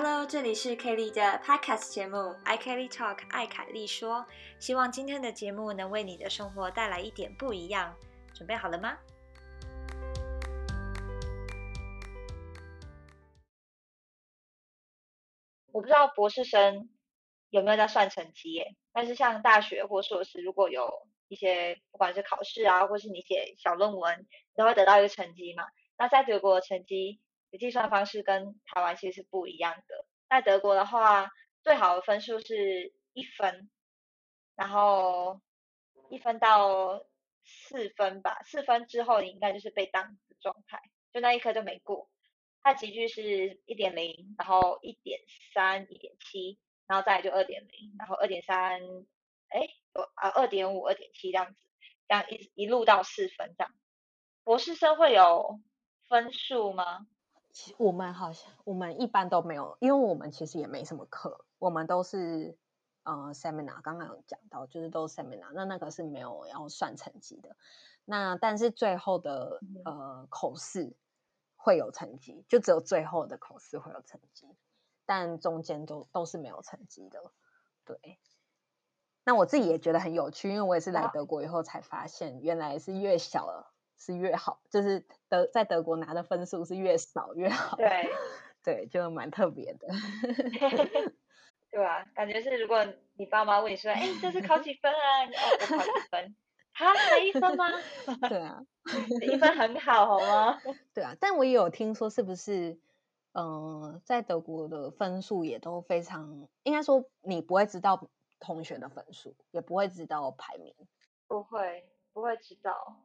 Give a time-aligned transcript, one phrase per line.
[0.00, 4.24] Hello，这里是 Kelly 的 Podcast 节目《I Kelly Talk》爱凯莉说，
[4.60, 7.96] 希望今天的节目能为你的生活带来一点不一样。
[8.32, 8.96] 准备好了吗？
[15.72, 16.88] 我不知道博士生
[17.50, 25.64] 有没有在算成绩耶，但是像大学或硕士，如果有一些不管是考试啊，或是你写小论文，都会得到一个成绩嘛。
[25.98, 27.20] 那在德国的成绩
[27.50, 30.06] 的计算方式跟台湾其实是不一样的。
[30.28, 31.30] 在德国的话，
[31.62, 33.70] 最好的分数是一分，
[34.54, 35.40] 然后
[36.10, 37.04] 一分到
[37.44, 40.80] 四分吧，四分之后你应该就是被当的状态，
[41.12, 42.10] 就那一科就没过。
[42.62, 45.20] 它集聚是一点零，然后一点
[45.54, 48.82] 三、一点七，然后再就二点零，然后二点三，
[49.48, 49.68] 哎，
[50.14, 51.60] 啊二点五、二点七这样子，
[52.08, 53.72] 这样一一路到四分这样。
[54.44, 55.60] 博士生会有
[56.08, 57.06] 分数吗？
[57.76, 62.56] 我们好像我们一般都没有，因为我们其实也没什么课，我们都是
[63.02, 67.56] 呃 seminar，刚刚有讲到，就是都 seminar，那那个是没有要算成绩的。
[68.04, 70.96] 那但是最后的呃口试
[71.56, 74.46] 会有成绩，就只有最后的口试会有成绩，
[75.04, 77.32] 但中间都都是没有成绩的。
[77.84, 78.18] 对，
[79.24, 83.74] 那我自己也觉得很有趣，因为我也是来德国以后才发现，原来是越小了。
[83.98, 87.76] 是越好，就是德在德国拿的分数是越少越好。
[87.76, 88.08] 对，
[88.64, 89.88] 对，就蛮特别的。
[91.70, 96.36] 对啊，感觉是如果你爸妈问你说：“哎，这次考几分啊？”你哦，我考几分？
[96.72, 97.66] 他才一分吗？
[98.28, 98.62] 对啊，
[99.20, 100.58] 一分很好，好吗？
[100.94, 102.78] 对啊，但我也有听说，是不是？
[103.32, 108.08] 嗯，在德国的分数也都非常，应该说你不会知道
[108.40, 110.74] 同学的分数，也不会知道排名。
[111.26, 112.96] 不会，不会知道。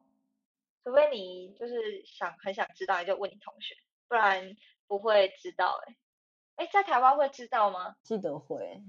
[0.84, 3.74] 除非你就是想很想知道，你就问你同学，
[4.06, 4.54] 不然
[4.86, 5.80] 不会知道。
[5.86, 5.96] 哎，
[6.56, 7.96] 哎，在台湾会知道吗？
[8.02, 8.82] 记得会，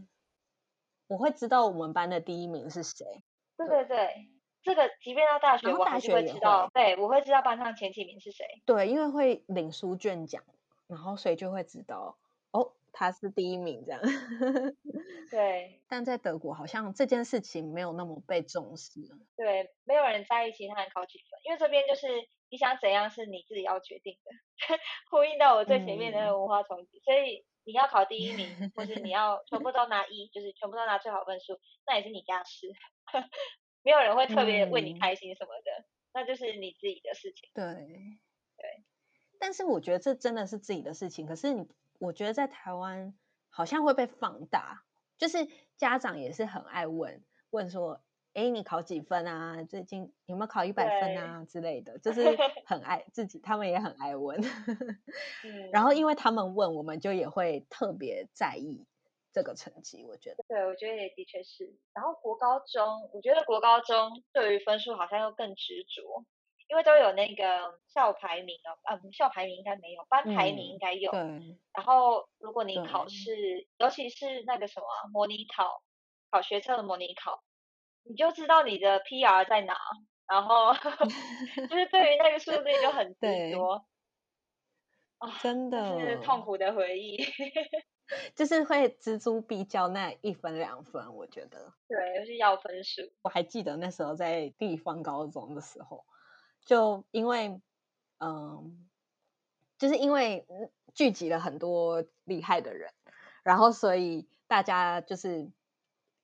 [1.08, 3.24] 我会知道我们班的第一名是谁。
[3.56, 4.30] 对对对，
[4.62, 6.70] 这个即便到大学，我还是会知道。
[6.74, 8.46] 对，我会知道班上前几名是谁。
[8.66, 10.44] 对，因为会领书卷奖，
[10.88, 12.16] 然后所以就会知道哦。
[12.98, 14.02] 他是第一名，这样。
[15.30, 19.02] 对，但在德国好像这件事情没有那么被重视。
[19.36, 22.08] 对，没有人在意其他人考几分，因为这边就是
[22.50, 24.32] 你想怎样是你自己要决定的。
[25.12, 32.72] 呼应到我最前面的那个文化冲击，所以你要考第一名，或是你要全部 都拿一，就是全部都拿最好分数，那也是你家事。
[33.84, 37.50] 没有人会特别为你开心什么的，那就是你自己的事情。
[37.54, 37.64] 对，
[38.56, 38.84] 对。
[39.38, 41.68] 但是我觉得这真的是自己的事情，可是你。
[42.00, 43.14] 我觉得在台湾
[43.50, 44.84] 好像会被放大，
[45.18, 45.48] 就是
[45.78, 48.02] 家长也是很爱问问说
[48.34, 49.64] ：“哎，你考几分啊？
[49.64, 52.36] 最近有没有考一百分啊？”之类的， 就是
[52.66, 54.40] 很爱自己，他们也很爱问。
[55.72, 58.86] 然后因为他们问，我们就也会特别在意
[59.32, 60.04] 这个成绩。
[60.06, 61.78] 我觉得，对，我觉得也的确是。
[61.94, 66.26] 然后国高中，我觉得国高中对于分数好像又更执着。
[66.68, 71.12] 因为都有那个校排名哦，嗯，校排名应该没有，班排名应该有。
[71.12, 71.60] 嗯。
[71.74, 75.82] 然后，如果你考试，尤其是那个什么模拟考，
[76.32, 77.44] 考学测的模拟考，
[78.04, 79.76] 你就知道你的 PR 在哪。
[80.28, 80.74] 然后，
[81.70, 83.86] 就是对于那个数字就很执着。
[85.20, 86.00] 啊，真的。
[86.00, 87.18] 是痛苦的回忆。
[88.36, 91.74] 就是会锱铢必较那一分两分，我觉得。
[91.88, 93.02] 对，就是要分数。
[93.24, 96.04] 我还记得那时候在地方高中的时候。
[96.66, 97.62] 就因为，
[98.20, 98.86] 嗯，
[99.78, 100.46] 就是因为
[100.94, 102.92] 聚集了很多厉害的人，
[103.44, 105.50] 然后所以大家就是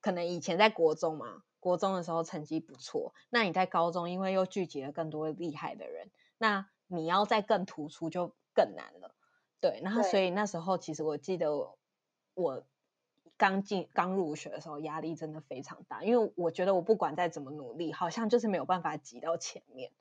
[0.00, 9.14] 可能以前在国中嘛，国中的时候成绩不错，那你在高中因为又聚集了更多厉害的人，那你要再更突出就更难了。
[9.60, 11.52] 对，然后所以那时候其实我记得
[12.34, 12.64] 我
[13.36, 19.92] 刚进刚入学的时候压力真的非常大，因为我觉得我不管再怎么努力，好像就是没有办法挤到前面。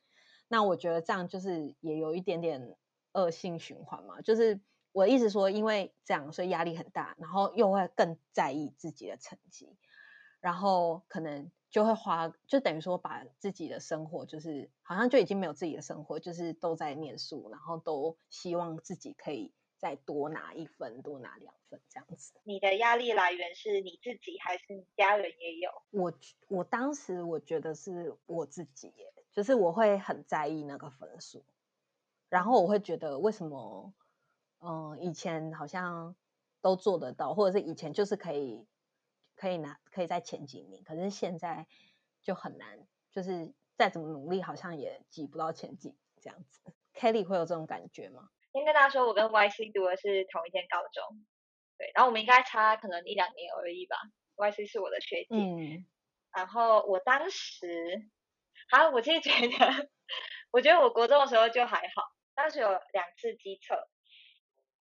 [0.51, 2.75] 那我觉得这样就是也有一点点
[3.13, 4.59] 恶性循环嘛，就是
[4.91, 9.77] 我一直说，因为这样所以压力很大，然后又会更在意自己的成绩，
[10.41, 22.33] 然后可能就会花，就等于说把自己的生活就是好像就已经没有自己的生活，就是都在念书，然后都希望自己可以再多拿一分，多拿两分这样子。
[22.43, 25.71] 你的压力来源是你自己还是你家人也有？
[25.91, 26.13] 我
[26.49, 29.13] 我当时我觉得是我自己耶。
[29.33, 31.43] 就是我会很在意那个分数，
[32.29, 33.93] 然后我会觉得为什么，
[34.59, 36.15] 嗯，以前好像
[36.61, 38.67] 都做得到，或者是以前就是可以
[39.35, 41.67] 可以拿可以在前几名，可是现在
[42.21, 46.61] 就很难，就是再怎么努力，好像也挤不到前几这样子。
[46.93, 48.29] Kelly 会有这种感觉吗？
[48.51, 51.25] 先跟大家说，我跟 YC 读的是同一间高中，
[51.77, 53.95] 对，然后我们应该差可能一两年而已吧。
[54.35, 55.85] Y C 是我的学姐，嗯
[56.33, 58.09] 然后我当时，
[58.69, 59.89] 好，我其实觉得，
[60.51, 62.03] 我觉得我国中的时候就还好，
[62.35, 63.75] 当时有两次机测，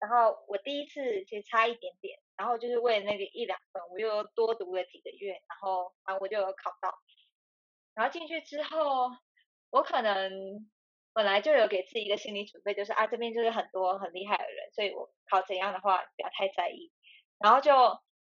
[0.01, 6.95] 然后我第一次其实差一点点，然后就是为了那个一两分，我又多读了几个月，然后然后我就有考到，
[7.95, 9.11] 然后进去之后，
[9.71, 10.31] 我可能
[11.13, 16.91] 本来就有给自己一个心理准备，就是啊这边就是很多很厉害的人，所以我考怎样的话不要太在意，
[17.39, 17.73] 然后就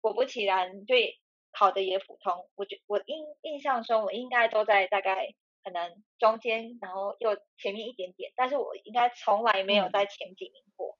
[0.00, 1.18] 果不其然，对
[1.56, 5.28] 考的也普通，我觉我印印象中我应该都在大概
[5.64, 10.98] 可能中间，然后又前面一点点，但是我应该从来没有嗯在前几名过。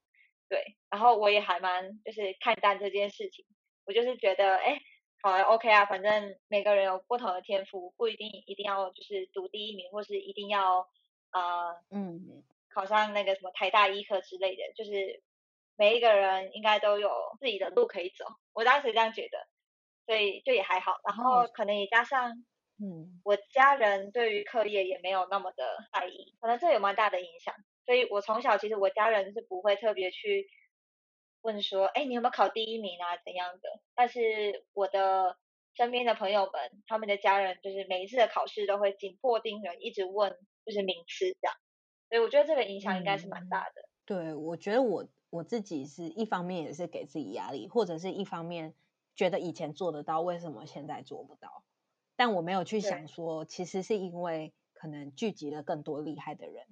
[0.49, 3.45] 对，然后我也还蛮就是看淡这件事情，
[3.85, 4.79] 我就是觉得，哎，
[5.21, 10.87] 好啊，OK 啊，反正每个人有不同的天赋，不一定一定要就是读第一名，或是一定要
[11.33, 12.43] 呃嗯
[12.73, 15.21] 考上那个什么台大医科之类的，就是
[15.75, 18.25] 每一个人应该都有自己的路可以走。
[18.53, 19.47] 我当时这样觉得，
[20.07, 20.99] 所以就也还好。
[21.05, 22.31] 然后哦可能也加上
[22.81, 27.53] 嗯我家人对于课业也没有那么的在意，可能这有蛮大的影响。
[27.85, 30.47] 所以我从小其实我家人是不会特别去
[31.41, 33.81] 问说，哎，你有没有考第一名啊怎样的？
[33.95, 35.37] 但是我的
[35.75, 41.55] 身边的朋友们，他们的家人就是每一次的考试都会紧迫盯人，一直问就是名次这样。
[42.09, 43.87] 所以我觉得这个影响应该是蛮大的。
[44.05, 48.73] 对，我觉得我我自己是一方面也是给自己压力，或者是一方面
[49.17, 51.65] 觉得以前做得到，为什么现在做不到？
[52.15, 56.65] 但我没有去想说，其实是因为可能聚集了更多厉害的人。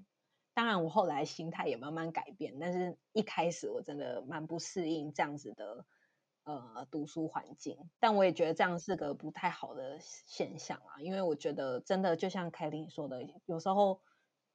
[0.53, 5.85] 当然，我后来心态也慢慢改变，但是一开始我真的蛮不适应这样子的
[6.45, 7.77] 呃读书环境。
[7.99, 14.01] 但我也觉得这样是个不太好的现象啊，因为我觉得真的就像凯琳说的，有时候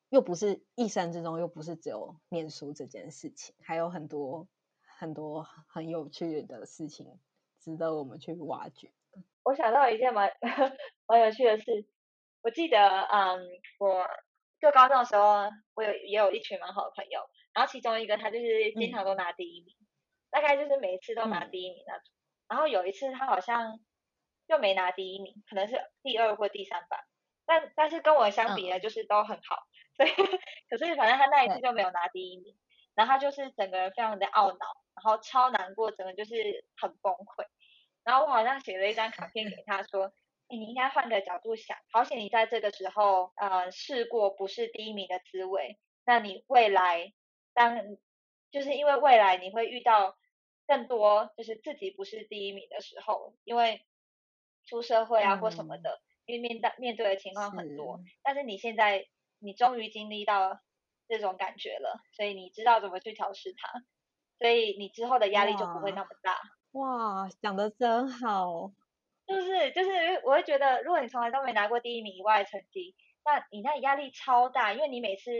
[0.08, 4.48] 又不是一生之中又不是只有念书这件事情，还有很多
[4.98, 7.18] 很多很有趣的事情
[7.60, 8.90] 值得我们去挖掘。
[9.44, 10.32] 我想到一件蛮
[11.06, 11.86] 蛮有趣的事，
[12.42, 13.40] 我记得，嗯，
[13.78, 14.06] 我
[14.60, 17.20] 就高中的时候，我有也有一群蛮好的朋友，
[17.52, 19.76] 然后其中一个他就是经常都拿第一名，
[20.30, 21.50] 大概就是每一次都拿嗯。
[21.50, 22.04] 第一名那种。
[22.48, 23.78] 然后有一次他好像
[24.48, 27.06] 就没拿第一名，可能是第二或第三吧，
[27.46, 29.56] 但但是跟我相比呢，就是都很好，
[29.96, 30.10] 所以
[30.68, 32.56] 可是反正他那一次就没有拿第一名，
[33.00, 37.46] 然后他就是整个人非常的懊恼，然后超难过，整个就是很崩溃。
[38.04, 40.12] 然后我好像写了一张卡片给他说，
[40.48, 47.14] 诶你应该换个角度想，好险你在这个时候呃试过不是第一名的滋味，那你未来
[47.54, 47.80] 当
[48.50, 50.18] 就是因为未来你会遇到
[50.66, 53.86] 更多就是自己不是第一名的时候，因为
[54.66, 59.06] 出社会啊或什么嗯的，因为面对面对的情况很多，是但是你现在
[59.38, 60.60] 你终于经历到
[61.10, 63.68] 这种感觉了，所以你知道怎么去调试它，
[64.38, 66.38] 所以你之后的压力就不会那么大。
[66.72, 68.70] 哇，讲的真好。
[69.26, 69.90] 就是就是，
[70.24, 75.30] 我会觉得，如果你从来都没拿过第一名以外的成绩，那你那压力超大，因为你每次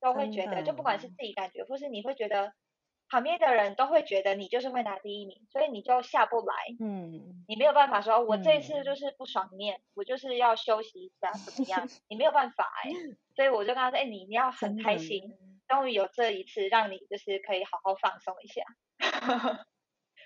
[0.00, 2.52] 都会觉得，就不管是自己感觉，或是你会觉得
[3.08, 11.86] 旁边的人都会觉得你就是会拿第一名，所以你就下不来，嗯，你没有办法说，我这一次嗯就是不爽念，我就是要休息一下，怎么样？
[12.08, 12.90] 你没有办法哎、
[13.36, 15.22] 所以我就跟他说，哎、你你要很开心，
[15.68, 18.62] 终于有这一次让你就是可以好好放松一下。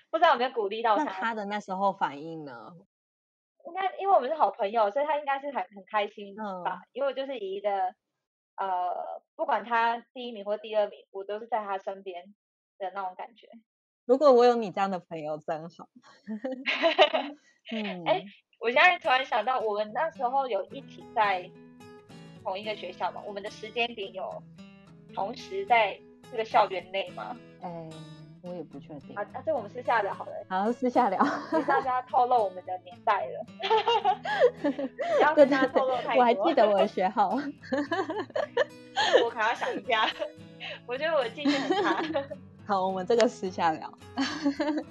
[0.09, 2.73] 不知道有没有鼓励到他他的那时候反应呢？
[3.65, 6.81] 应该因为我们是好朋友，所以他应该是很很开心嗯吧。
[6.93, 7.93] 因为我就是以一个
[8.57, 12.33] 呃，不管他第一名或第二名，我都是在他身边
[12.81, 13.47] 的那种感觉。
[14.05, 15.87] 如果我有你这样的朋友，真好。
[17.71, 18.25] 嗯，哎
[18.59, 21.49] 我现在突然想到，我们那时候有一起在
[22.43, 24.43] 同一个学校嘛，我们的时间点有
[25.13, 25.97] 同时在
[26.29, 27.37] 这个校园内吗。
[27.61, 27.89] 哎，
[28.43, 29.23] 我也不确定啊，。
[29.33, 31.23] 啊，这我们私下聊好了，好，私下聊。
[31.67, 33.45] 大家透露我们的年代了。
[35.35, 37.29] 大家对透露我还多记得我的 学号。
[37.29, 37.37] 我
[39.29, 40.07] 可能要想一下，
[40.85, 42.03] 我觉得我的记性很差。
[42.71, 43.93] 好，我们这个私下聊。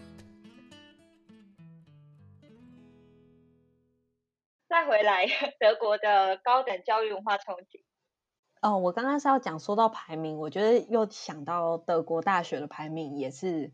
[4.68, 5.26] 再回来
[5.58, 7.82] 德国的高等教育文化冲击，
[8.60, 13.72] 哦，我刚刚是要讲说到排名，我觉得又想到德国大学的排名也是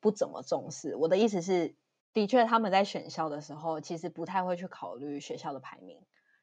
[0.00, 0.96] 不怎么重视。
[0.96, 1.76] 我的意思是，
[2.14, 6.00] 的确他们在选校的时候，其实不太会去考虑学校的排名，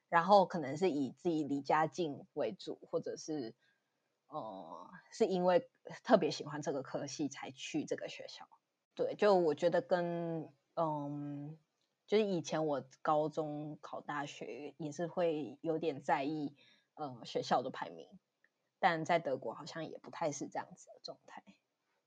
[0.08, 3.52] 然后可能是以自己离家近为主，或者是
[4.28, 5.68] 呃，是因为
[6.02, 8.46] 特别喜欢这个科系才去这个学校。
[8.94, 11.58] 对，就我觉得跟嗯，
[12.06, 16.56] 就是以前我高中考大学也是会有点在意
[16.94, 18.08] 呃学校的排名，
[18.78, 21.42] 但在德国好像也不太是这样子的状态。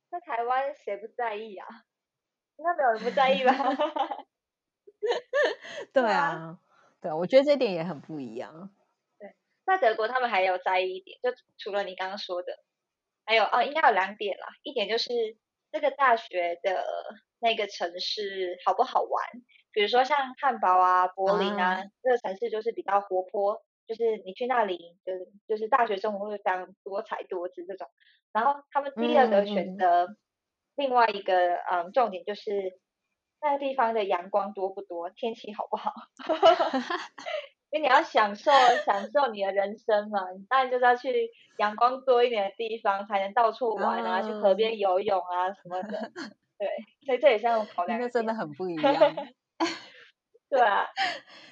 [0.10, 1.68] 在台湾谁不在意啊？
[2.58, 3.54] 应该没有人不在意吧？
[5.94, 6.60] 对啊，
[7.02, 8.72] 对，我觉得这点也很不一样。
[9.68, 12.58] 对，在德国他们还有在意一点，就除了你刚刚说的，
[13.26, 14.48] 还有哦，应该有两点啦。
[14.64, 15.10] 一点就是
[15.72, 16.86] 这个大学的
[17.40, 19.24] 那个城市好不好玩？
[19.72, 27.88] 比如说像汉堡啊、柏林啊，这个城市就是比较活泼，就是你去那里，就是就是大学生活会非常多彩多姿这种。
[28.32, 30.16] 然后他们第二个选择
[30.76, 32.80] 另外一个嗯重点就是
[33.42, 35.94] 那个地方的阳光多不多，天气好不好？
[37.70, 38.52] 因为你要享受
[38.86, 46.12] 享受你的人生嘛，你当然就是要去阳光多一点的地方，才能到处玩啊，去河边游泳啊什么的。
[46.58, 46.68] 对，
[47.06, 48.00] 所以这也是我考 量。
[48.00, 48.94] 那真的很不一 样。
[50.50, 50.88] 对啊，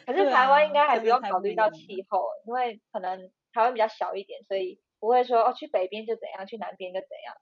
[0.06, 7.36] 可是台湾应该还不用考虑到气候，因为可能台湾比较小一点，所以不会说哦去北边就怎样，去南边就怎样，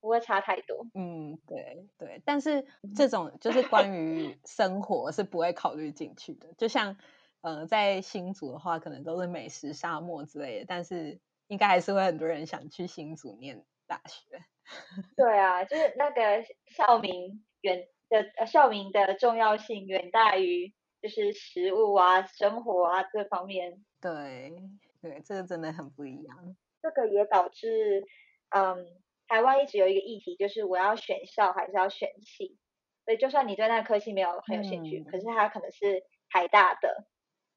[0.00, 0.86] 不会差太多。
[0.94, 6.96] 嗯，对对，但是这种就是关于生活是不会考虑进去的，就像
[7.42, 14.42] 呃在新竹的话，可能都是美食沙漠之类的，但是应该还是会很多人想去新竹念大学。
[15.16, 20.74] 对啊，就是那个校名远的校名的重要性远大于。
[21.02, 24.52] 就是食物啊、生活啊这方面，对
[25.00, 26.54] 对，这个真的很不一样。
[26.82, 28.04] 这个也导致，
[28.50, 28.86] 嗯，
[29.26, 32.58] 台湾一直有一个议题，就是我要选校还是要选系。
[33.06, 37.06] 所以就算你对那科系没有很有兴趣，可是它可能是台大的，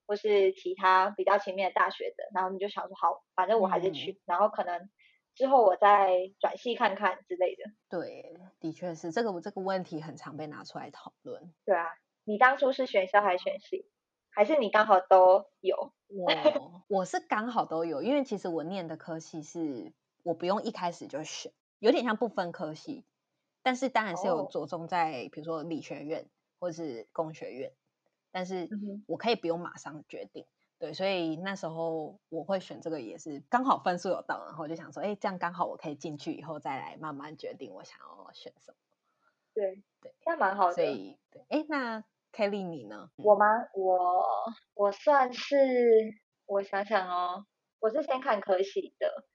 [0.06, 4.90] 或是其他比较前面的大学的，然后你就想说，好，反正我还是去，然后可能
[5.36, 7.64] 之后我再转系看看之类的。
[7.90, 11.54] 对，的确是这个这个问题很常被拿出来讨论。
[11.66, 11.88] 对啊。
[12.26, 13.86] 你当初是选校还是选系，
[14.30, 15.92] 还是你刚好都有？
[16.08, 19.92] 我我是刚好都有，因为其实我念的科系是
[20.24, 23.04] 我不用一开始就选，有点像不分科系，
[23.62, 26.30] 但是当然是有着重在比如说理学院
[26.62, 27.74] 或者是工学院，
[28.34, 28.68] 但是
[29.08, 30.46] 我可以不用马上决定，
[30.78, 38.78] 对，所以那时候我会选这个也是刚好分数有到，然后就想说，哎，这样刚好我可以进去以后再来慢慢决定我想要选什么。
[39.54, 40.74] 对对，那蛮好的。
[40.74, 42.04] 所以，哎，那。
[42.36, 43.12] Kelly，你呢？
[43.18, 43.46] 我吗？
[43.76, 44.26] 我
[44.74, 45.56] 我算是
[46.48, 47.46] 我想想哦，
[47.80, 49.28] 我是先看科系的，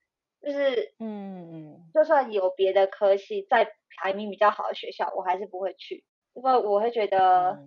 [0.43, 7.65] 就是嗯，就算有别的科系在排名比较好的学校，我还是不会去，因为我会觉得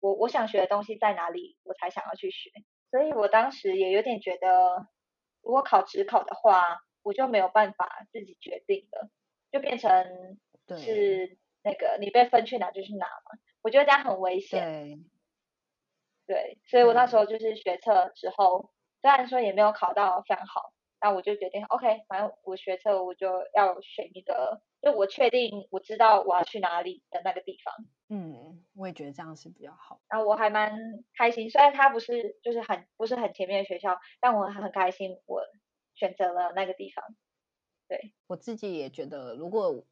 [0.00, 2.50] 我我想学的东西在哪里，我才想要去学。
[2.90, 4.88] 所以我当时也有点觉得，
[5.42, 9.08] 如果考职考的话，我就没有办法自己决定了，
[9.52, 10.38] 就变成
[10.76, 13.38] 是那个你被分去哪就去哪嘛。
[13.62, 14.60] 我觉得这样很危险。
[16.26, 27.74] 对，所以我那时候就是学测之后，虽然说也没有考到非常好，那我就决定，OK，反正我学测我就要选一个，就我确定我知道我要去哪里的那个地方。
[28.10, 30.00] 嗯，我也觉得这样是比较好。
[30.08, 30.76] 然后我还蛮
[31.14, 35.42] 开心，虽然它不是就是很不是很前面的学校，但我还很开心，我
[35.94, 37.04] 选择了那个地方。
[37.88, 39.86] 对我自己也觉得，如果。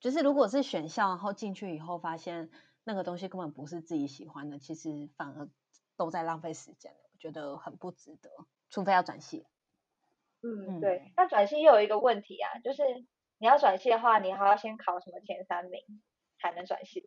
[0.00, 2.50] 就是如果是选校，然后进去以后发现
[2.84, 5.48] 那个东西根本不是自己喜欢的，其实反而
[5.96, 8.28] 都在浪费时间，我觉得很不值得。
[8.68, 9.46] 除非要转系。
[10.42, 11.10] 嗯，对。
[11.16, 12.82] 那转系又有一个问题啊，就是
[13.38, 15.80] 你要转系的话，你还要先考什么前三名
[16.44, 17.02] 才能转系？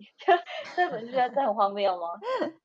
[0.75, 2.08] 这不是觉得这很荒谬吗？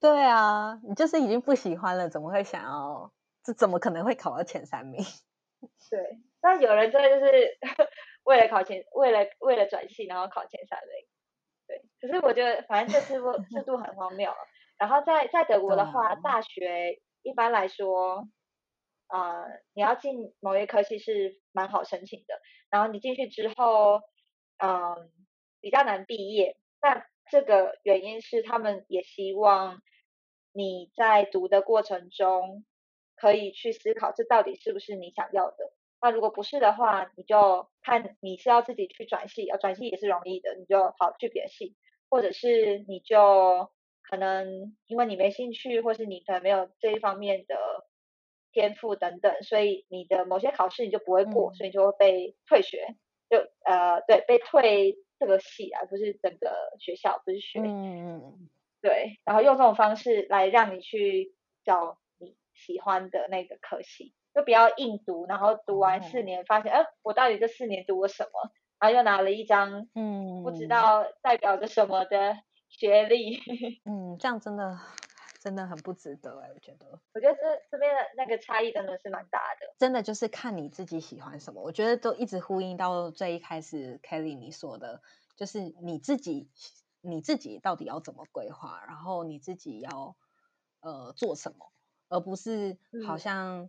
[0.00, 3.12] 对啊，你就是已经不喜欢了，怎么会想要？
[3.44, 5.00] 这怎么可能会考到前三名？
[5.90, 7.58] 对，但有人真的就是。
[8.24, 10.90] 为了考前，为了为了转系，然后考前三名，
[11.66, 11.82] 对。
[12.00, 14.32] 可是我觉得，反正这制度制度很荒谬。
[14.78, 18.28] 然后在在德国的话，大学一般来说，
[19.08, 19.44] 呃，
[19.74, 22.40] 你要进某一科系是蛮好申请的。
[22.70, 24.00] 然后你进去之后，
[24.58, 25.10] 嗯，
[25.62, 26.58] 比较难毕业。
[26.82, 29.80] 那这个原因是他们也希望
[30.52, 32.66] 你在读的过程中，
[33.16, 35.72] 可以去思考这到底是不是你想要的。
[36.02, 41.76] 那如果不是的话，你就看你是要自己去转系，要转系也是容易的，你就好去别系，
[42.10, 43.70] 或者是你就
[44.02, 47.56] 可能因为你没兴趣，或是你可能没有这一方面的
[48.50, 52.96] 天赋等等，所以你的某些考试你就不会过，所以就会被退学，
[53.30, 56.50] 就呃对被退这个系啊，不是整个
[56.80, 58.48] 学校，不是学，嗯
[58.80, 61.32] 对，然后用这种方式来让你去
[61.64, 64.12] 找你喜欢的那个科系。
[64.34, 68.50] 就不要硬读，然后读完四年，发现，哎，我到底这四年读了什么？
[68.80, 72.36] 然后又拿了一张，嗯，不知道代表着什么的
[72.68, 73.38] 学历。
[73.84, 74.76] 嗯，这样真的
[75.42, 77.00] 真的很不值得哎，我觉得。
[77.14, 77.40] 我觉得这
[77.72, 79.74] 这边的那个差异真的是蛮大的。
[79.76, 81.60] 真的就是看你自己喜欢什么。
[81.60, 85.02] 我觉得都一直呼应到最一开始，Kelly 你说的，
[85.34, 86.48] 就是你自己
[87.00, 90.16] 你自己到底要怎么规划，然后你自己要
[90.78, 91.72] 呃做什么，
[92.08, 93.68] 而不是好像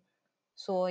[0.56, 0.90] 说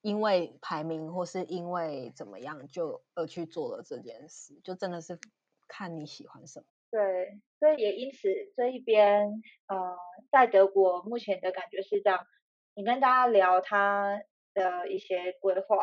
[0.00, 5.20] 因为排名或是因为怎么样就而去做了这件事，就真的是
[5.68, 6.66] 看你喜欢什么。
[6.94, 9.96] 对，所以也因此这一边呃，
[10.30, 12.24] 在德国目前的感觉是这样，
[12.74, 14.22] 你跟大家聊他
[14.54, 15.76] 的一些规划。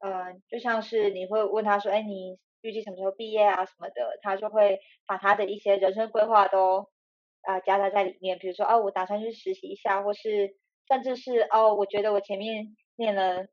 [0.00, 6.90] 嗯，就像是你会问他说，哎，你预计什么时候毕业啊什么的，他就会把他的一些人生规划都
[7.40, 8.38] 啊夹杂在里面。
[8.38, 10.54] 比如说，哦，我打算去实习一下，或是
[10.86, 13.46] 甚至是哦，我觉得我前面念了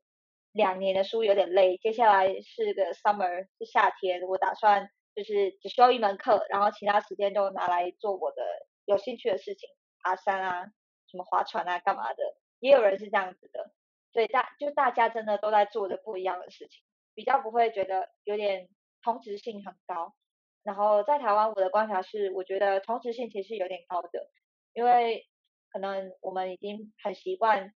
[0.52, 8.42] 两年的书有点累，接下来是个 summer 是夏天，我打算就是只修一门课，然后其他时间都拿来做我的
[8.84, 9.68] 有兴趣的事情，
[10.02, 10.66] 爬山啊，
[11.08, 13.72] 什么划船啊，干嘛的，也有人是这样子的。
[14.12, 16.82] 所以大就大家真的都在做的不一样的事情，
[17.14, 18.68] 比较不会觉得有点
[19.02, 20.14] 同质性很高。
[20.62, 24.30] 然后在台湾，我的观察是，我觉得同质性其实有点高的，
[24.74, 25.26] 因为
[25.72, 27.72] 可能我们已经很习惯，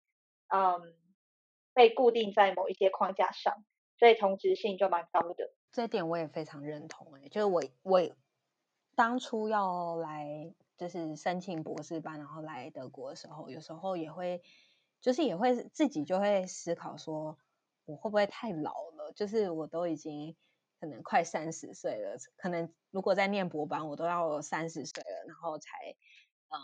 [0.48, 0.94] 嗯，
[1.72, 3.54] 被固定在某一些框架上，
[3.98, 5.52] 所以同质性就蛮高的。
[5.74, 8.00] 这点我也非常认同，哎，就是我我
[8.94, 14.42] 当初要来就是申请博士班，然后来德国的时候，有时候也会。
[15.00, 17.36] 就是也会自己就会思考说，
[17.84, 19.12] 我会不会太老了？
[19.14, 20.34] 就是我都已经
[20.80, 25.68] 可能快三十岁了，可能如果在念博班，我都要三十岁了，然后才
[26.48, 26.58] 呃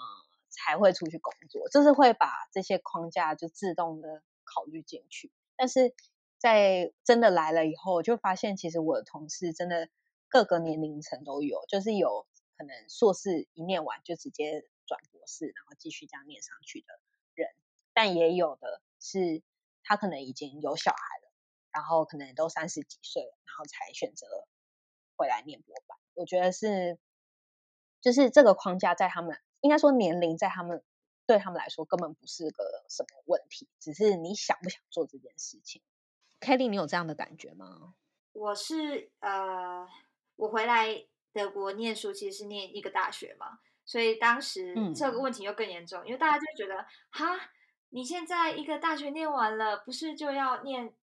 [0.48, 1.68] 才会出去工作。
[1.68, 5.30] 就是会把这些框架就自动的考虑进去。
[5.54, 5.94] 但是
[6.40, 9.90] 在真的来了以后，就发现其实我的同事真的
[10.26, 16.86] 各个年龄层都有，就是有可能硕士一念完就直接转博士，然后继续这样念上去的
[17.34, 17.50] 人。
[17.92, 19.42] 但也有的是，
[19.82, 21.30] 他可能已经有小孩了，
[21.72, 24.26] 然后可能都三十几岁了，然后才选择
[25.16, 25.98] 回来念博班。
[26.14, 26.98] 我觉得是，
[28.00, 30.82] 就是这个框架在他们，应该说年龄在他们
[31.26, 35.82] 对他们来说根本不是个什么问题，只是你想不想做这件事情。
[36.40, 37.94] Kelly，你有这样的感觉吗？
[38.32, 39.86] 我是呃，
[40.36, 47.50] 我回来德国念书，其实是念一个大学嘛，所以当时这个问题又更严重，因为大家就觉得哈。
[47.92, 50.94] 你现在一个大学念完了，不是就要念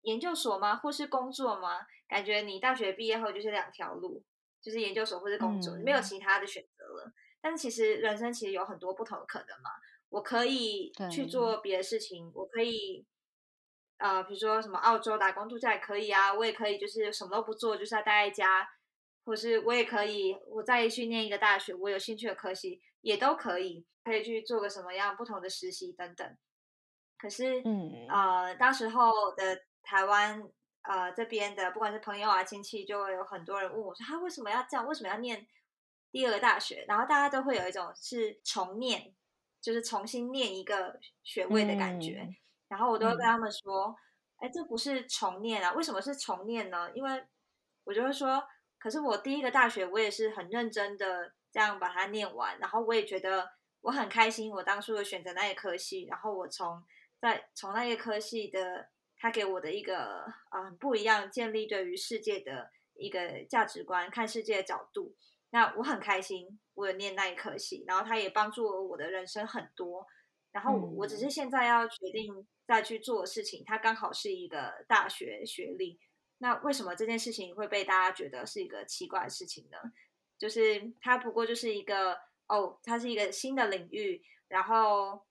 [0.00, 0.74] 研究所吗？
[0.74, 1.86] 或是工作吗？
[2.08, 4.24] 感觉你大学毕业后就是两条路，
[4.60, 7.12] 就是研究所或是工作，没有其他的选择了。
[7.40, 9.70] 但其实人生其实有很多不同的可能嘛。
[10.08, 13.06] 我可以去做别的事情，我可以，
[14.02, 16.34] 呃，比如说什么澳洲打工度假也可以啊。
[16.34, 18.68] 我也可以就是什么都不做，就是要待在家，
[19.24, 23.86] 或是我也可以我再去念一个大学，我有兴趣的科系也都可以。
[24.04, 26.36] 可以去做个什么样不同的实习等等，
[27.16, 30.42] 可是，嗯，呃，当时候的台湾，
[30.82, 34.84] 呃，这边的不管是朋友啊亲戚，就会有很多人问我说，他为什么要这样？
[34.88, 35.46] 为什么要念
[36.10, 36.84] 第二个大学？
[36.88, 39.14] 然后大家都会有一种是重念，
[39.60, 42.28] 就是重新念一个学位的感觉。
[42.72, 43.94] 然后我都会跟他们说，
[44.38, 46.90] 哎，这不是重念啊，为什么是重念呢？
[46.94, 47.22] 因为
[47.84, 48.42] 我就会说，
[48.78, 53.48] 可是我第一个大学我也是很认真的这样把它念完，然后我也觉得。
[53.84, 56.80] 我很开心，我当初的选择那一科系，然后我从
[57.20, 65.16] 在从那一科系的他给我的一个啊不一样，建立对于世界的一个价值观，看世界的角度，
[65.50, 70.06] 那我很开心，我有念那一科系，然后他也帮助了我的人生很多，
[70.52, 75.98] 然后我只是现在要决定再去做的事情，它刚好是一个大学学历，
[76.38, 79.78] 那为什么这件事情会被大家觉得是一个奇怪的事情呢？
[80.38, 82.16] 就是它不过就是一个。
[82.48, 85.22] 哦，它是一个新的领域，然后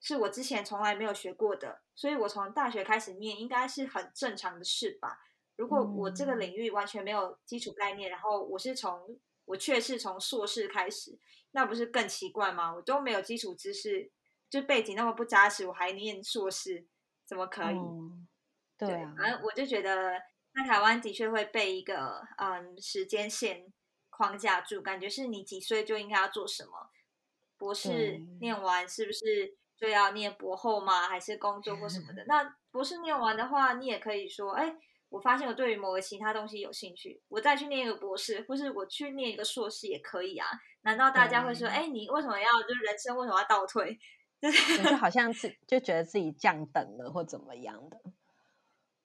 [0.00, 5.18] 是我之前从来没有学过的，所以我从大学开始念应该是很正常的事吧。
[5.56, 11.18] 如果我这个领域完全没有基础概念，然后我是从我却是从硕士开始，
[11.50, 12.74] 那不是更奇怪吗？
[12.74, 14.10] 我都没有基础知识，
[14.50, 16.84] 就背景那么不扎实，我还念硕士，
[17.24, 17.78] 怎么可以？
[18.76, 20.20] 对啊，反正我就觉得
[20.52, 23.72] 在台湾的确会被一个嗯时间线。
[24.12, 26.90] 框架住，感觉是你几岁就应该要做什么？
[27.56, 31.08] 博士念完是不是就要念博后吗？
[31.08, 32.22] 还是工作或什么的？
[32.28, 34.76] 那博士念完的话，你也可以说，哎，
[35.08, 40.46] 我发现我对于某个其他东西有兴趣，我再去念一个博士，或是我去念一个硕士也可以啊。
[40.82, 43.98] 难道大家会说，哎，你为什么要就人生为什么要倒退？
[44.40, 44.50] 就
[44.96, 48.00] 好像是就觉得自己降等了或怎么样的？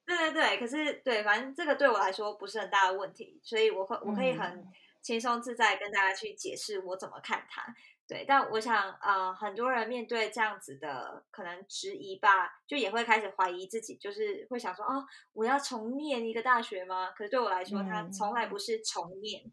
[0.06, 4.66] 对对对，可是对，反正这个对我来说不是很大的问题，所以我会我可以很。
[5.06, 7.64] 轻松自在跟大家去解释我怎么看它，
[8.08, 17.12] 对，但我想，呃，很多人面对这样子的可能质疑吧，就也会开始怀疑自己，就是会想说，哦，我要重念一个大学吗？
[17.12, 19.44] 可是对我来说，它从来不是重念。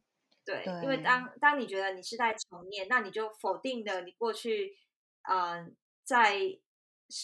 [0.43, 4.75] 对，因为当当你觉得你是在重念，那你就否定了你过去，
[5.23, 6.37] 嗯，在，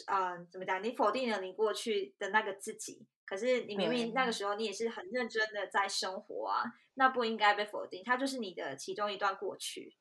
[0.07, 0.83] 嗯，怎么讲？
[0.83, 3.07] 你否定了你过去的那个自己。
[3.25, 9.97] 可是你明明那个时候你也是很认真的在生活啊，那不应该被否定，它就是你的其中一段过去。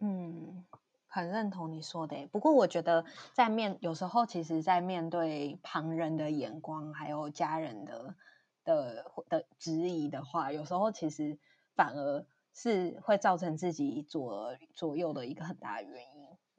[0.00, 0.64] 嗯，
[1.06, 2.26] 很认同你说的。
[2.28, 8.16] 不过我觉得，在面有时候，其实，在面对旁人的眼光，还有家人的
[8.64, 11.38] 的的质疑的话，有时候其实
[11.76, 12.24] 反而
[12.54, 16.11] 是会造成自己左左右的一个很大的原因。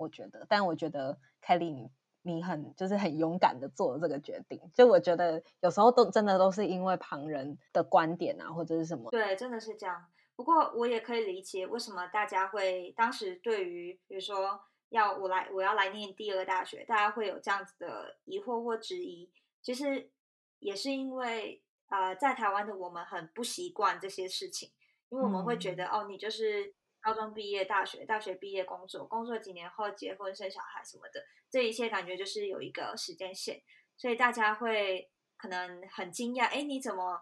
[0.04, 1.90] 我觉得，但我觉得凯莉，你
[2.22, 4.60] 你很就是很勇敢的做了这个决定。
[4.74, 9.10] 就我觉得，有时候都真的都是因为旁人的观点啊，或者是什么。
[9.12, 10.06] 对，真的是这样。
[10.36, 19.32] 不过我也可以理解为什么大家会当时对于比如说要我来我要来念第二大学，大家会有这样子的疑惑或质疑。
[19.62, 20.10] 其实
[20.60, 24.72] 也是因为呃，在台湾的我们很不习惯这些事情，
[25.10, 33.62] 因为我们会觉得哦，你就是高中毕业、大学、大学毕业、工作，工作几年后结婚生小孩什么的，这一切感觉就是有一个时间线，
[33.98, 37.22] 所以大家会可能很惊讶，哎，你怎么？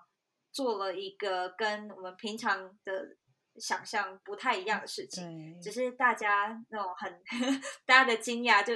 [0.54, 3.16] 做了一个跟我们平常的
[3.56, 7.24] 想象不太一样的事情，只是大家那种很
[7.88, 8.74] 大家的惊讶就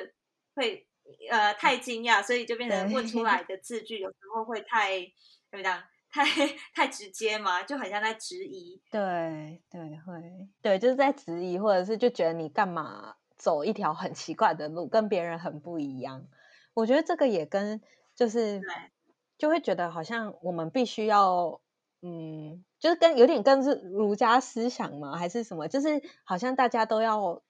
[0.54, 0.88] 会
[1.30, 5.02] 呃太惊讶，所以就变成问出来的字句有时候会太
[5.52, 5.84] 怎么讲，
[6.24, 8.82] 太太直接嘛，就很像在质疑。
[8.90, 16.26] 对对会，对就是在质疑，或者是就觉得你干嘛走一条很奇怪的路，跟别人很不一样。
[16.74, 17.82] 我觉得这个也跟
[18.16, 18.62] 就是
[19.38, 21.60] 就会觉得好像我们必须要。
[22.08, 25.68] 嗯，就是跟有点跟是儒家思想嘛，还是什么？
[25.68, 27.42] 就是好像大家都要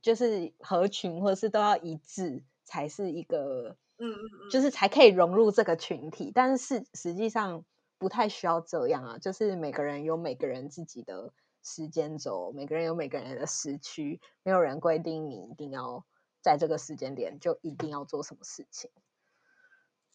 [0.00, 6.32] 就是合群，或者是都要一致，才是一个嗯嗯嗯，就是才可以融入这个群体。
[6.34, 7.64] 但是实际上
[7.98, 11.32] 不太需要这样啊，就是每个人有每个人自己的
[11.62, 16.04] 时间轴，每个人有每个人的时区，没有人规定你一定要
[16.40, 18.90] 在这个时间点就一定要做什么事情。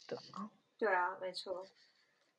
[0.08, 1.66] 对啊，对啊，没错。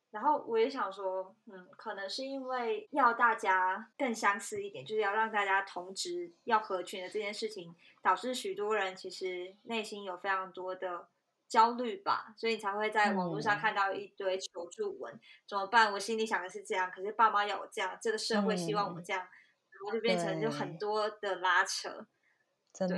[0.09, 11.09] 然后我也想说，嗯，可能是因为要大家更相似一点，就是要让大家同职、要合群的这件事情，导致许多人其实内心有非常多的
[11.47, 15.91] 焦虑吧，所以你才会在网络上看到一堆求助文，怎么办？
[15.93, 22.05] 我心里想的是这样，可是爸妈要我这样，这个社会希望我这样，然后就变成就很多的拉扯，
[22.73, 22.97] 真的，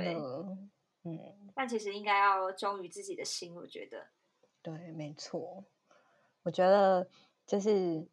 [1.04, 1.18] 嗯，
[1.54, 4.08] 但其实应该要忠于自己的心，我觉得，
[4.62, 5.64] 对，没错。
[6.42, 7.08] 我觉得
[7.46, 8.08] 就是，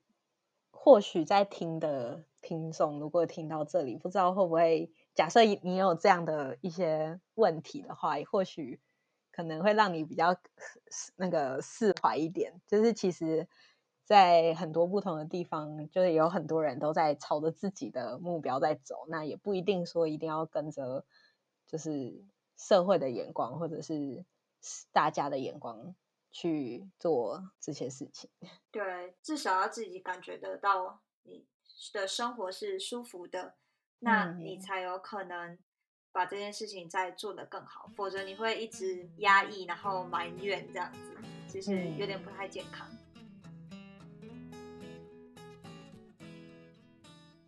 [0.70, 8.80] 或许在听的听众，如果听到这里，不知道会不会假设你有这样的一些问题的话，或许
[9.38, 10.36] 可能会让你比较
[11.16, 12.60] 那个释怀一点。
[12.68, 13.48] 就是其实，
[14.04, 21.06] 在很多不同的地方，就是有很多人都在朝着自己的目标在走，那也不一定说一定要跟着
[21.66, 22.26] 就是
[22.58, 24.26] 社会的眼光，或者是
[24.92, 25.96] 大家的眼光。
[26.30, 28.30] 去做这些事情，
[28.70, 31.48] 对，至少要自己感觉得到你
[31.94, 33.56] 的生活是舒服的，
[34.00, 35.58] 那你才有可能
[36.12, 37.92] 把这件事情再做得更好。
[37.96, 41.16] 否则你会一直压抑，然后埋怨这样子，
[41.48, 42.88] 其实有点不太健康。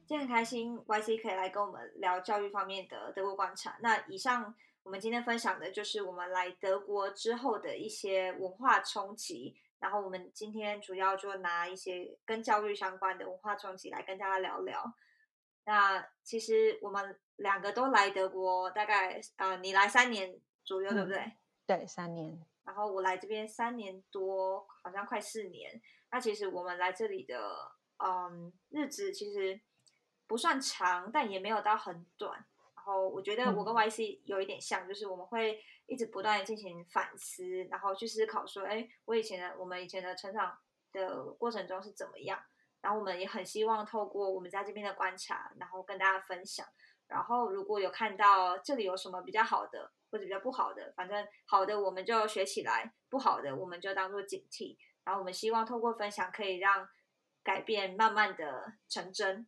[0.05, 3.77] 今天很开心，Y C 可以来跟我们聊教育方面的德国观察。
[3.81, 4.55] 那以上。
[4.81, 14.91] 我们今天分享的就是我们来德国之后的一些文化冲击，然后我们今天主要就拿一些跟教育相关的文化冲击来跟大家聊聊。
[15.69, 21.31] 那其实我们两个都来德国，大概呃，你来三年左右，对不对？
[21.67, 22.43] 对，三年。
[22.63, 25.79] 然后我来这边三年多，好像快四年。
[26.09, 27.71] 那其实我们来这里的
[28.03, 29.61] 嗯日子其实
[30.25, 32.43] 不算长，但也没有到很短。
[32.75, 40.57] 然后我觉得我跟 Y C 有一点像，就是我们会一直不断的进行反思，然后去思考说，哎，我以前的我们以前的成长
[40.91, 42.41] 的过程中是怎么样？
[42.81, 46.65] 然后我们也很希望透过我们在这边的观察，然后跟大家分享。
[47.07, 54.77] 然后如果有看到这里有什么比较好的或者比较不好的，反正好的我们就学起来，不好的我们就当做警惕。
[55.03, 56.87] 然后我们希望透过分享可以让
[57.43, 59.47] 改变慢慢的成真。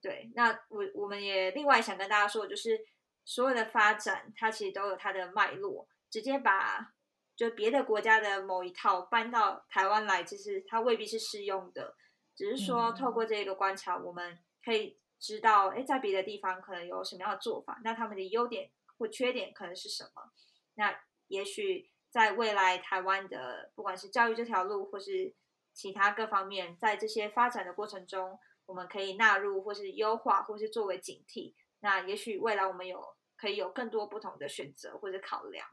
[0.00, 2.80] 对，那我我们也另外想跟大家说，就是
[3.24, 5.86] 所有的发展，它其实都有它的脉络。
[6.10, 6.92] 直接把
[7.36, 11.94] 就别的国家的某一套搬到台湾来，其实它未必是适用的。
[12.34, 20.32] 只是说透过这个观察，我们可以知道，哎，在别的地方可能有什么样的做法，那他们的优点或缺点可能是什么？
[20.74, 25.34] 那也许在未来台湾的不管是教育这条路，或是
[25.72, 31.54] 其他各方面，在这些发展的过程中，我们可以纳入或是优化，或是作为警惕。
[31.80, 35.66] 那也许未来我们有可以有更多不同的选择或者考量。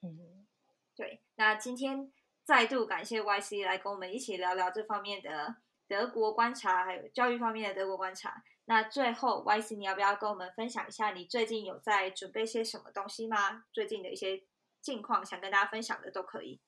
[0.00, 0.46] 嗯，
[0.96, 1.22] 对。
[1.36, 2.12] 那今天
[2.44, 8.42] 再度感谢 Y C 来跟我们一起聊聊这方面的德国观察，还有教育方面的德国观察。
[8.64, 13.64] 那最后 Y C 你要不要跟我们分享一下你最近有在准备些什么东西吗？
[13.72, 14.42] 最近的一些
[14.80, 16.60] 近况想跟大家分享的都可以。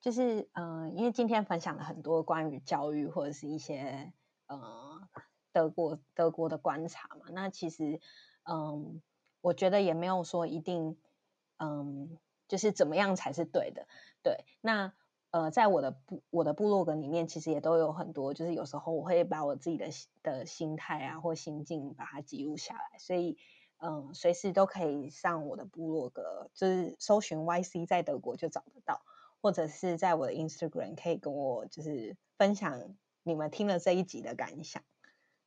[0.00, 4.12] 就是嗯，因为今天分享了很多关于教育或者是一些
[4.46, 5.08] 呃
[5.52, 8.00] 德国德国的观察嘛，那其实
[8.44, 9.02] 嗯，
[9.42, 10.98] 我觉得也没有说一定
[11.58, 13.86] 嗯，就是怎么样才是对的。
[14.22, 14.94] 对，那
[15.30, 19.88] 呃，在我的部我的部落格里面，其实也都有很多，就是有时候我会把我自己的
[20.22, 23.38] 的心态啊或心境把它记录下来，所以
[23.78, 29.02] 嗯，随时都可以上我的部落格，就是搜寻 YC 在德国就找得到。
[29.42, 34.82] 或者是在我的 Instagram 可以跟我就是分享你们听了这一集的感想，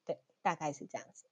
[0.04, 1.26] 对，大概是这样子。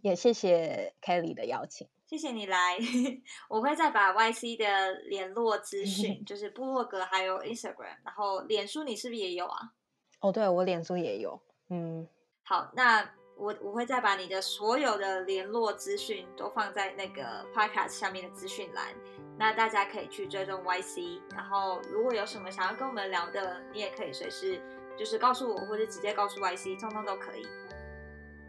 [0.00, 2.76] 也谢谢 Kelly 的邀请，谢谢你来，
[3.48, 9.70] 我会再把 YC 的联络资讯，就是部落格还有 Instagram，然后脸书你是不是也有啊？
[10.18, 12.08] 哦，对，我脸书也有，嗯，
[12.42, 13.08] 好，那。
[13.36, 18.94] 我我会再把你的所有的联络资讯都放在那个 podcast 下面的资讯栏，
[19.38, 24.60] 那大家可以去追踪 YC，然后如果有什么想要跟我们聊的，你也可以随时
[24.94, 27.46] 就是告诉我，或者直接告诉 YC，通通都可以。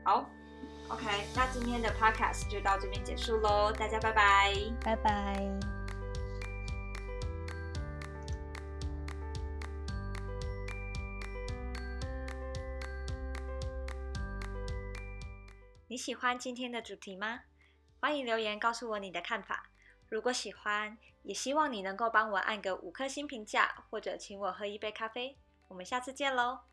[0.03, 0.29] 好
[0.91, 5.59] ，OK，那今天的 podcast 就到这边结束喽，大家拜拜，拜拜。
[15.87, 17.41] 你喜欢今天的主题吗？
[17.99, 19.69] 欢迎留言告诉我你的看法。
[20.07, 25.37] 如果喜欢，也希望你能够帮我按个五颗星评价，或者请我喝一杯咖啡。
[25.67, 26.70] 我们下次见喽！